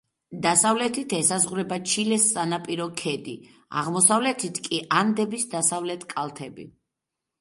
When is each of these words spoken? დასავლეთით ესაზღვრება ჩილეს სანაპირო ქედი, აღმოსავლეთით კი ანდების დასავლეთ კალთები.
დასავლეთით 0.43 1.11
ესაზღვრება 1.17 1.77
ჩილეს 1.91 2.25
სანაპირო 2.37 2.87
ქედი, 3.01 3.35
აღმოსავლეთით 3.83 4.59
კი 4.69 4.81
ანდების 5.03 5.47
დასავლეთ 5.57 6.09
კალთები. 6.15 6.67